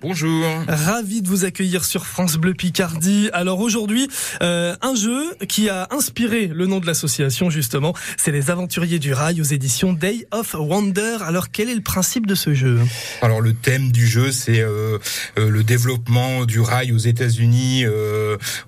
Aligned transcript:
Bonjour. 0.00 0.46
Ravi 0.68 1.22
de 1.22 1.28
vous 1.28 1.44
accueillir 1.44 1.84
sur 1.84 2.06
France 2.06 2.36
Bleu 2.36 2.54
Picardie. 2.54 3.30
Alors 3.32 3.58
aujourd'hui, 3.58 4.08
euh, 4.42 4.76
un 4.80 4.94
jeu 4.94 5.34
qui 5.48 5.68
a 5.68 5.88
inspiré 5.90 6.46
le 6.46 6.66
nom 6.66 6.78
de 6.78 6.86
l'association 6.86 7.50
justement, 7.50 7.92
c'est 8.16 8.30
les 8.30 8.52
Aventuriers 8.52 9.00
du 9.00 9.12
Rail 9.12 9.40
aux 9.40 9.44
éditions 9.44 9.92
Day 9.92 10.24
of 10.30 10.54
Wonder. 10.54 11.16
Alors 11.26 11.50
quel 11.50 11.68
est 11.68 11.74
le 11.74 11.80
principe 11.80 12.28
de 12.28 12.36
ce 12.36 12.54
jeu? 12.54 12.78
Alors 13.22 13.40
le 13.40 13.52
thème 13.52 13.90
du 13.90 14.06
jeu, 14.06 14.30
c'est 14.30 14.60
euh, 14.60 14.98
euh, 15.36 15.50
le 15.50 15.64
développement 15.64 16.44
du 16.44 16.60
rail 16.60 16.92
aux 16.92 16.98
États-Unis 16.98 17.86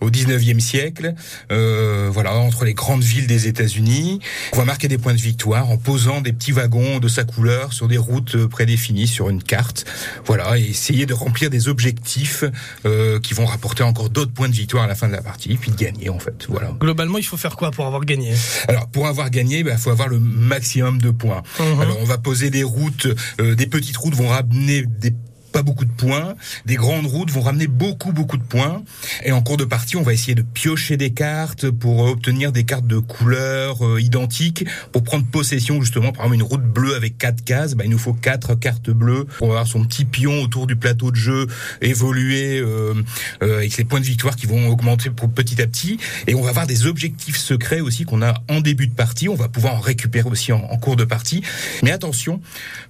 au 0.00 0.10
19e 0.10 0.58
siècle. 0.58 1.14
voilà, 1.48 2.34
entre 2.34 2.64
les 2.64 2.74
grandes 2.74 3.04
villes 3.04 3.28
des 3.28 3.46
États-Unis, 3.46 4.18
on 4.52 4.56
va 4.56 4.64
marquer 4.64 4.88
des 4.88 4.98
points 4.98 5.14
de 5.14 5.20
victoire 5.20 5.70
en 5.70 5.76
posant 5.76 6.20
des 6.20 6.32
petits 6.32 6.50
wagons 6.50 6.98
de 6.98 7.06
sa 7.06 7.22
couleur 7.22 7.72
sur 7.72 7.86
des 7.86 7.98
routes 7.98 8.46
prédéfinies 8.46 9.06
sur 9.06 9.30
une 9.30 9.44
carte. 9.44 9.84
Voilà 10.24 10.58
et 10.58 10.71
essayer 10.72 11.06
de 11.06 11.14
remplir 11.14 11.50
des 11.50 11.68
objectifs 11.68 12.44
euh, 12.84 13.20
qui 13.20 13.34
vont 13.34 13.46
rapporter 13.46 13.82
encore 13.82 14.10
d'autres 14.10 14.32
points 14.32 14.48
de 14.48 14.54
victoire 14.54 14.84
à 14.84 14.86
la 14.86 14.94
fin 14.94 15.06
de 15.06 15.12
la 15.12 15.22
partie, 15.22 15.56
puis 15.56 15.70
de 15.70 15.76
gagner 15.76 16.08
en 16.08 16.18
fait. 16.18 16.46
Voilà. 16.48 16.74
Globalement, 16.80 17.18
il 17.18 17.24
faut 17.24 17.36
faire 17.36 17.56
quoi 17.56 17.70
pour 17.70 17.86
avoir 17.86 18.04
gagné? 18.04 18.34
Alors 18.68 18.88
pour 18.88 19.06
avoir 19.06 19.30
gagné, 19.30 19.58
il 19.58 19.64
bah, 19.64 19.76
faut 19.76 19.90
avoir 19.90 20.08
le 20.08 20.18
maximum 20.18 21.00
de 21.00 21.10
points. 21.10 21.42
Mhm. 21.60 21.80
Alors 21.80 21.98
on 22.00 22.04
va 22.04 22.18
poser 22.18 22.50
des 22.50 22.64
routes, 22.64 23.06
euh, 23.40 23.54
des 23.54 23.66
petites 23.66 23.96
routes 23.96 24.14
vont 24.14 24.28
ramener 24.28 24.84
des 24.86 25.14
pas 25.52 25.62
beaucoup 25.62 25.84
de 25.84 25.92
points. 25.92 26.34
Des 26.66 26.76
grandes 26.76 27.06
routes 27.06 27.30
vont 27.30 27.42
ramener 27.42 27.66
beaucoup, 27.66 28.12
beaucoup 28.12 28.38
de 28.38 28.42
points. 28.42 28.82
Et 29.24 29.32
en 29.32 29.42
cours 29.42 29.58
de 29.58 29.64
partie, 29.64 29.96
on 29.96 30.02
va 30.02 30.12
essayer 30.12 30.34
de 30.34 30.42
piocher 30.42 30.96
des 30.96 31.10
cartes 31.10 31.70
pour 31.70 32.00
obtenir 32.00 32.52
des 32.52 32.64
cartes 32.64 32.86
de 32.86 32.98
couleurs 32.98 33.86
euh, 33.86 34.00
identiques 34.00 34.64
pour 34.90 35.04
prendre 35.04 35.26
possession 35.26 35.80
justement. 35.80 36.12
Par 36.12 36.24
exemple, 36.24 36.34
une 36.34 36.42
route 36.42 36.64
bleue 36.64 36.94
avec 36.94 37.18
quatre 37.18 37.44
cases, 37.44 37.74
bah, 37.74 37.84
il 37.84 37.90
nous 37.90 37.98
faut 37.98 38.14
quatre 38.14 38.54
cartes 38.54 38.90
bleues 38.90 39.26
pour 39.38 39.50
avoir 39.50 39.66
son 39.66 39.84
petit 39.84 40.04
pion 40.04 40.42
autour 40.42 40.66
du 40.66 40.76
plateau 40.76 41.10
de 41.10 41.16
jeu 41.16 41.46
évoluer 41.80 42.58
euh, 42.58 42.94
euh, 43.42 43.58
avec 43.58 43.76
les 43.76 43.84
points 43.84 44.00
de 44.00 44.06
victoire 44.06 44.36
qui 44.36 44.46
vont 44.46 44.68
augmenter 44.68 45.10
petit 45.10 45.60
à 45.60 45.66
petit. 45.66 45.98
Et 46.26 46.34
on 46.34 46.42
va 46.42 46.50
avoir 46.50 46.66
des 46.66 46.86
objectifs 46.86 47.36
secrets 47.36 47.80
aussi 47.80 48.04
qu'on 48.04 48.22
a 48.22 48.34
en 48.48 48.60
début 48.60 48.86
de 48.86 48.94
partie. 48.94 49.28
On 49.28 49.34
va 49.34 49.48
pouvoir 49.48 49.74
en 49.74 49.80
récupérer 49.80 50.28
aussi 50.28 50.52
en, 50.52 50.60
cours 50.78 50.96
de 50.96 51.04
partie. 51.04 51.42
Mais 51.82 51.92
attention, 51.92 52.40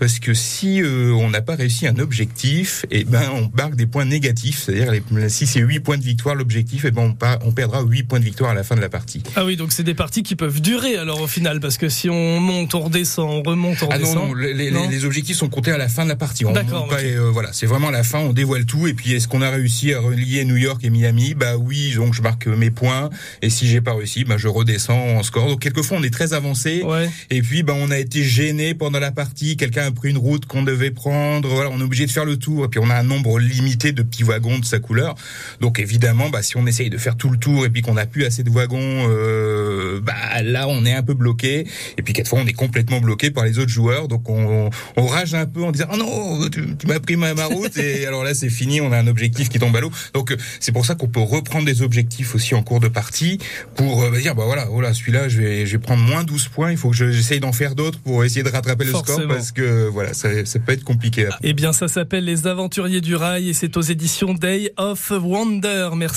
parce 0.00 0.18
que 0.18 0.34
si 0.34 0.82
on 0.84 1.30
n'a 1.30 1.42
pas 1.42 1.54
réussi 1.54 1.86
un 1.86 1.98
objectif, 1.98 2.45
et 2.46 3.00
eh 3.00 3.04
ben 3.04 3.22
on 3.34 3.50
marque 3.56 3.76
des 3.76 3.86
points 3.86 4.04
négatifs, 4.04 4.64
c'est-à-dire 4.64 5.02
si 5.28 5.46
c'est 5.46 5.60
8 5.60 5.80
points 5.80 5.98
de 5.98 6.02
victoire 6.02 6.34
l'objectif, 6.34 6.84
et 6.84 6.88
eh 6.88 6.90
ben 6.90 7.14
on, 7.20 7.46
on, 7.46 7.52
perdra 7.52 7.82
8 7.82 8.04
points 8.04 8.20
de 8.20 8.24
victoire 8.24 8.50
à 8.50 8.54
la 8.54 8.64
fin 8.64 8.76
de 8.76 8.80
la 8.80 8.88
partie. 8.88 9.22
Ah 9.34 9.44
oui, 9.44 9.56
donc 9.56 9.72
c'est 9.72 9.82
des 9.82 9.94
parties 9.94 10.22
qui 10.22 10.36
peuvent 10.36 10.60
durer 10.60 10.96
alors 10.96 11.20
au 11.20 11.26
final, 11.26 11.60
parce 11.60 11.78
que 11.78 11.88
si 11.88 12.08
on 12.08 12.40
monte, 12.40 12.74
on 12.74 12.80
redescend, 12.80 13.28
on 13.28 13.42
remonte, 13.42 13.82
on 13.82 13.88
redescend. 13.88 14.16
Ah 14.16 14.20
non, 14.20 14.28
non, 14.28 14.34
les, 14.34 14.70
les, 14.70 15.04
objectifs 15.04 15.36
sont 15.36 15.48
comptés 15.48 15.72
à 15.72 15.78
la 15.78 15.88
fin 15.88 16.04
de 16.04 16.08
la 16.08 16.16
partie. 16.16 16.44
D'accord. 16.44 16.88
Euh, 16.92 17.30
voilà, 17.32 17.52
c'est 17.52 17.66
vraiment 17.66 17.88
à 17.88 17.92
la 17.92 18.04
fin, 18.04 18.18
on 18.20 18.32
dévoile 18.32 18.64
tout, 18.64 18.86
et 18.86 18.94
puis 18.94 19.12
est-ce 19.12 19.28
qu'on 19.28 19.42
a 19.42 19.50
réussi 19.50 19.92
à 19.92 20.00
relier 20.00 20.44
New 20.44 20.56
York 20.56 20.84
et 20.84 20.90
Miami? 20.90 21.34
Bah 21.34 21.56
oui, 21.56 21.94
donc 21.94 22.14
je 22.14 22.22
marque 22.22 22.46
mes 22.46 22.70
points, 22.70 23.10
et 23.42 23.50
si 23.50 23.66
j'ai 23.66 23.80
pas 23.80 23.94
réussi, 23.94 24.24
bah 24.24 24.36
je 24.38 24.48
redescends 24.48 25.16
en 25.16 25.22
score. 25.22 25.48
Donc 25.48 25.60
quelquefois 25.60 25.98
on 25.98 26.02
est 26.02 26.10
très 26.10 26.32
avancé, 26.32 26.82
ouais. 26.82 27.10
et 27.30 27.42
puis 27.42 27.62
bah 27.62 27.74
on 27.76 27.90
a 27.90 27.98
été 27.98 28.22
gêné 28.22 28.74
pendant 28.74 29.00
la 29.00 29.12
partie, 29.12 29.56
quelqu'un 29.56 29.86
a 29.86 29.90
pris 29.90 30.10
une 30.10 30.18
route 30.18 30.46
qu'on 30.46 30.62
devait 30.62 30.90
prendre, 30.90 31.48
voilà, 31.48 31.70
on 31.72 31.80
est 31.80 31.84
obligé 31.84 32.06
de 32.06 32.10
faire 32.10 32.24
le 32.24 32.35
tour, 32.36 32.64
et 32.64 32.68
puis 32.68 32.80
on 32.82 32.90
a 32.90 32.94
un 32.94 33.02
nombre 33.02 33.38
limité 33.38 33.92
de 33.92 34.02
petits 34.02 34.22
wagons 34.22 34.58
de 34.58 34.64
sa 34.64 34.78
couleur. 34.78 35.14
Donc 35.60 35.78
évidemment, 35.78 36.28
bah, 36.30 36.42
si 36.42 36.56
on 36.56 36.66
essaye 36.66 36.90
de 36.90 36.98
faire 36.98 37.16
tout 37.16 37.30
le 37.30 37.38
tour 37.38 37.64
et 37.64 37.70
puis 37.70 37.82
qu'on 37.82 37.94
n'a 37.94 38.06
plus 38.06 38.24
assez 38.24 38.42
de 38.42 38.50
wagons, 38.50 39.06
euh, 39.08 40.00
bah, 40.00 40.14
là 40.42 40.66
on 40.68 40.84
est 40.84 40.92
un 40.92 41.02
peu 41.02 41.14
bloqué. 41.14 41.66
Et 41.98 42.02
puis 42.02 42.12
quelquefois 42.12 42.40
on 42.42 42.46
est 42.46 42.52
complètement 42.52 43.00
bloqué 43.00 43.30
par 43.30 43.44
les 43.44 43.58
autres 43.58 43.70
joueurs. 43.70 44.08
Donc 44.08 44.28
on, 44.28 44.70
on 44.96 45.06
rage 45.06 45.34
un 45.34 45.46
peu 45.46 45.62
en 45.62 45.72
disant 45.72 45.86
oh 45.92 45.96
non, 45.96 46.48
tu, 46.48 46.86
m'as 46.86 47.00
pris 47.00 47.16
ma, 47.16 47.34
ma 47.34 47.46
route. 47.46 47.76
et 47.78 48.06
alors 48.06 48.24
là 48.24 48.34
c'est 48.34 48.50
fini, 48.50 48.80
on 48.80 48.92
a 48.92 48.98
un 48.98 49.06
objectif 49.06 49.48
qui 49.48 49.58
tombe 49.58 49.74
à 49.76 49.80
l'eau. 49.80 49.90
Donc 50.14 50.34
c'est 50.60 50.72
pour 50.72 50.86
ça 50.86 50.94
qu'on 50.94 51.08
peut 51.08 51.20
reprendre 51.20 51.64
des 51.64 51.82
objectifs 51.82 52.34
aussi 52.34 52.54
en 52.54 52.62
cours 52.62 52.80
de 52.80 52.88
partie 52.88 53.38
pour 53.74 54.02
euh, 54.02 54.18
dire 54.18 54.34
bah 54.34 54.44
voilà, 54.46 54.66
voilà 54.66 54.94
celui-là 54.94 55.28
je 55.28 55.40
vais, 55.40 55.66
je 55.66 55.72
vais 55.72 55.78
prendre 55.78 56.02
moins 56.02 56.24
12 56.24 56.48
points. 56.48 56.70
Il 56.70 56.76
faut 56.76 56.90
que 56.90 56.96
j'essaye 56.96 57.40
d'en 57.40 57.52
faire 57.52 57.74
d'autres 57.74 57.98
pour 58.00 58.24
essayer 58.24 58.42
de 58.42 58.50
rattraper 58.50 58.84
le 58.84 58.92
score 58.92 59.26
parce 59.28 59.52
que 59.52 59.88
voilà 59.88 60.14
ça, 60.14 60.44
ça 60.44 60.58
peut 60.58 60.72
être 60.72 60.84
compliqué. 60.84 61.28
Eh 61.42 61.52
bien 61.52 61.72
ça 61.72 61.88
s'appelle 61.88 62.25
les 62.26 62.48
aventuriers 62.48 63.00
du 63.00 63.14
rail 63.14 63.48
et 63.48 63.54
c'est 63.54 63.76
aux 63.76 63.82
éditions 63.82 64.34
Day 64.34 64.72
of 64.76 65.12
Wonder. 65.12 65.90
Merci. 65.94 66.14